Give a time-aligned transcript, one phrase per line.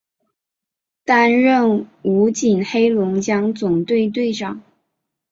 [1.05, 4.63] 担任武警黑龙江总队队长。